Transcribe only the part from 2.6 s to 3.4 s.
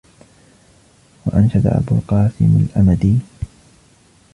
الْآمِدِيُّ